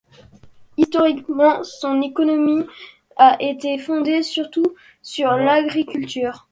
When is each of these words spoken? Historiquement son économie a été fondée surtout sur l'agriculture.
Historiquement 0.77 1.63
son 1.63 2.01
économie 2.01 2.65
a 3.17 3.37
été 3.39 3.77
fondée 3.77 4.23
surtout 4.23 4.73
sur 5.03 5.29
l'agriculture. 5.33 6.39